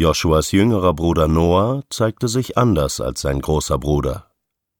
[0.00, 4.30] Joshuas jüngerer Bruder Noah zeigte sich anders als sein großer Bruder.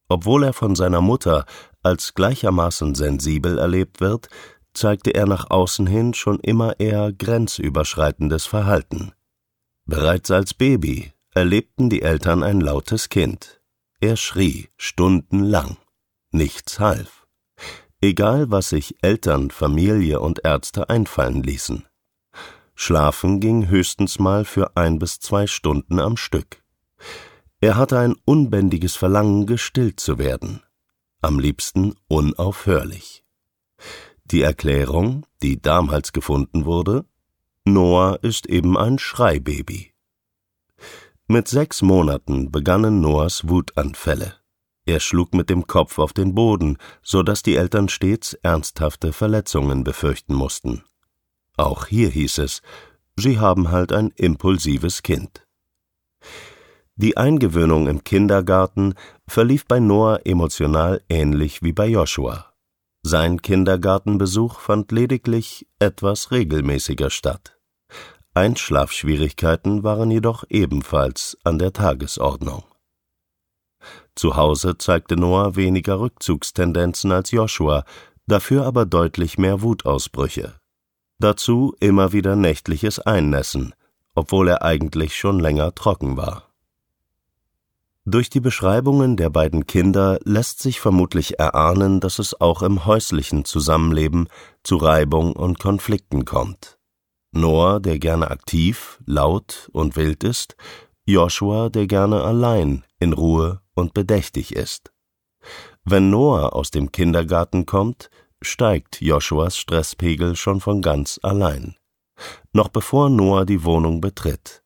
[0.08, 1.44] Obwohl er von seiner Mutter
[1.82, 4.30] als gleichermaßen sensibel erlebt wird,
[4.72, 9.12] zeigte er nach außen hin schon immer eher grenzüberschreitendes Verhalten.
[9.84, 13.60] Bereits als Baby erlebten die Eltern ein lautes Kind.
[14.00, 15.76] Er schrie stundenlang.
[16.30, 17.26] Nichts half.
[18.00, 21.84] Egal, was sich Eltern, Familie und Ärzte einfallen ließen.
[22.82, 26.62] Schlafen ging höchstens mal für ein bis zwei Stunden am Stück.
[27.60, 30.62] Er hatte ein unbändiges Verlangen, gestillt zu werden,
[31.20, 33.22] am liebsten unaufhörlich.
[34.24, 37.04] Die Erklärung, die damals gefunden wurde,
[37.66, 39.92] Noah ist eben ein Schreibaby.
[41.26, 44.36] Mit sechs Monaten begannen Noahs Wutanfälle.
[44.86, 49.84] Er schlug mit dem Kopf auf den Boden, so dass die Eltern stets ernsthafte Verletzungen
[49.84, 50.82] befürchten mussten.
[51.60, 52.62] Auch hier hieß es,
[53.16, 55.46] sie haben halt ein impulsives Kind.
[56.96, 58.94] Die Eingewöhnung im Kindergarten
[59.28, 62.54] verlief bei Noah emotional ähnlich wie bei Joshua.
[63.02, 67.58] Sein Kindergartenbesuch fand lediglich etwas regelmäßiger statt.
[68.32, 72.64] Einschlafschwierigkeiten waren jedoch ebenfalls an der Tagesordnung.
[74.14, 77.84] Zu Hause zeigte Noah weniger Rückzugstendenzen als Joshua,
[78.26, 80.59] dafür aber deutlich mehr Wutausbrüche.
[81.20, 83.74] Dazu immer wieder nächtliches Einnässen,
[84.14, 86.48] obwohl er eigentlich schon länger trocken war.
[88.06, 93.44] Durch die Beschreibungen der beiden Kinder lässt sich vermutlich erahnen, dass es auch im häuslichen
[93.44, 94.28] Zusammenleben
[94.62, 96.78] zu Reibung und Konflikten kommt.
[97.32, 100.56] Noah, der gerne aktiv, laut und wild ist,
[101.04, 104.90] Joshua, der gerne allein, in Ruhe und bedächtig ist.
[105.84, 108.08] Wenn Noah aus dem Kindergarten kommt,
[108.42, 111.76] steigt Joshuas Stresspegel schon von ganz allein,
[112.52, 114.62] noch bevor Noah die Wohnung betritt.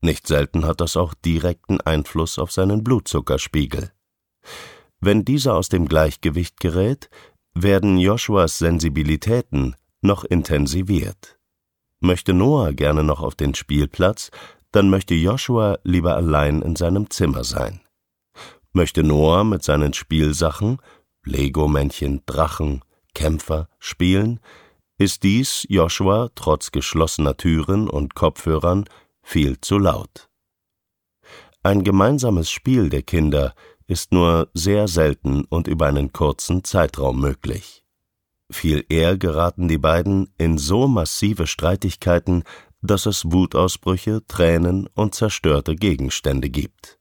[0.00, 3.92] Nicht selten hat das auch direkten Einfluss auf seinen Blutzuckerspiegel.
[5.00, 7.08] Wenn dieser aus dem Gleichgewicht gerät,
[7.54, 11.38] werden Joshuas Sensibilitäten noch intensiviert.
[12.00, 14.30] Möchte Noah gerne noch auf den Spielplatz,
[14.72, 17.80] dann möchte Joshua lieber allein in seinem Zimmer sein.
[18.72, 20.78] Möchte Noah mit seinen Spielsachen
[21.24, 22.82] Lego-Männchen, Drachen,
[23.14, 24.40] Kämpfer spielen,
[24.98, 28.84] ist dies Joshua trotz geschlossener Türen und Kopfhörern
[29.22, 30.28] viel zu laut.
[31.62, 33.54] Ein gemeinsames Spiel der Kinder
[33.86, 37.84] ist nur sehr selten und über einen kurzen Zeitraum möglich.
[38.50, 42.44] Viel eher geraten die beiden in so massive Streitigkeiten,
[42.82, 46.98] dass es Wutausbrüche, Tränen und zerstörte Gegenstände gibt.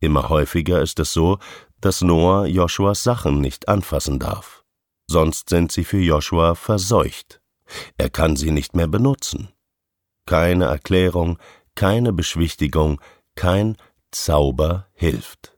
[0.00, 1.38] Immer häufiger ist es so,
[1.80, 4.64] dass Noah Joshuas Sachen nicht anfassen darf.
[5.06, 7.40] Sonst sind sie für Joshua verseucht.
[7.96, 9.48] Er kann sie nicht mehr benutzen.
[10.26, 11.38] Keine Erklärung,
[11.74, 13.00] keine Beschwichtigung,
[13.34, 13.76] kein
[14.10, 15.56] Zauber hilft.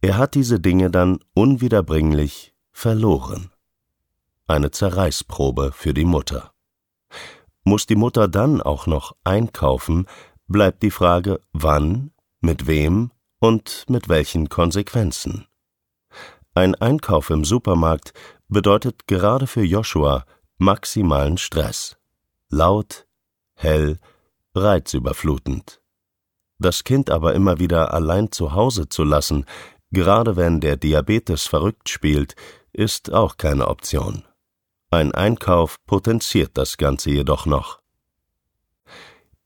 [0.00, 3.50] Er hat diese Dinge dann unwiederbringlich verloren.
[4.46, 6.52] Eine Zerreißprobe für die Mutter.
[7.62, 10.06] Muss die Mutter dann auch noch einkaufen,
[10.46, 13.10] bleibt die Frage, wann, mit wem
[13.44, 15.46] und mit welchen Konsequenzen.
[16.54, 18.14] Ein Einkauf im Supermarkt
[18.48, 20.24] bedeutet gerade für Joshua
[20.56, 21.98] maximalen Stress.
[22.48, 23.06] Laut,
[23.52, 23.98] hell,
[24.54, 25.82] reizüberflutend.
[26.58, 29.44] Das Kind aber immer wieder allein zu Hause zu lassen,
[29.90, 32.36] gerade wenn der Diabetes verrückt spielt,
[32.72, 34.24] ist auch keine Option.
[34.90, 37.82] Ein Einkauf potenziert das Ganze jedoch noch.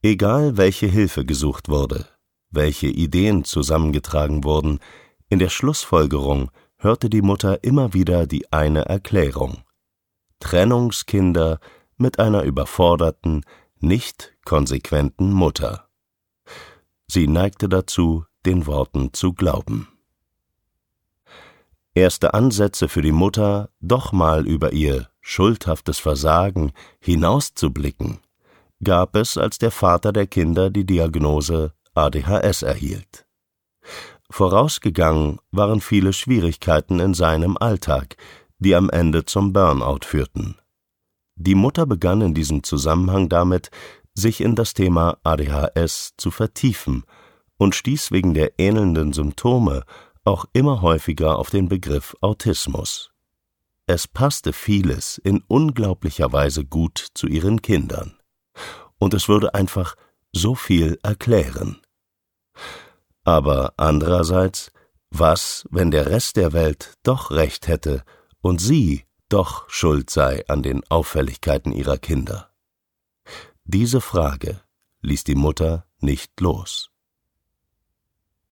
[0.03, 2.07] Egal welche Hilfe gesucht wurde,
[2.51, 4.81] welche Ideen zusammengetragen wurden,
[5.29, 9.63] in der Schlussfolgerung hörte die Mutter immer wieder die eine Erklärung
[10.41, 11.59] Trennungskinder
[11.97, 13.45] mit einer überforderten,
[13.81, 15.89] nicht konsequenten Mutter.
[17.07, 19.89] Sie neigte dazu, den Worten zu glauben.
[21.95, 28.21] Erste Ansätze für die Mutter, doch mal über ihr schuldhaftes Versagen hinauszublicken,
[28.83, 33.27] gab es, als der Vater der Kinder die Diagnose ADHS erhielt.
[34.31, 38.17] Vorausgegangen waren viele Schwierigkeiten in seinem Alltag,
[38.59, 40.57] die am Ende zum Burnout führten.
[41.35, 43.71] Die Mutter begann in diesem Zusammenhang damit,
[44.15, 47.05] sich in das Thema ADHS zu vertiefen
[47.57, 49.85] und stieß wegen der ähnelnden Symptome
[50.25, 53.11] auch immer häufiger auf den Begriff Autismus.
[53.87, 58.19] Es passte vieles in unglaublicher Weise gut zu ihren Kindern.
[58.99, 59.95] Und es würde einfach
[60.33, 61.81] so viel erklären.
[63.25, 64.73] Aber andererseits,
[65.11, 68.03] was, wenn der Rest der Welt doch recht hätte
[68.41, 72.51] und sie doch schuld sei an den Auffälligkeiten ihrer Kinder?
[73.65, 74.61] Diese Frage
[75.03, 76.91] ließ die Mutter nicht los.